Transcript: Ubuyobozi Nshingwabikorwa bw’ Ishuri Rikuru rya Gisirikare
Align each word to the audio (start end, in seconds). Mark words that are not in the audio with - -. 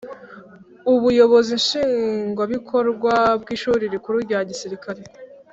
Ubuyobozi 0.93 1.51
Nshingwabikorwa 1.61 3.13
bw’ 3.41 3.47
Ishuri 3.55 3.83
Rikuru 3.93 4.17
rya 4.25 4.39
Gisirikare 4.49 5.01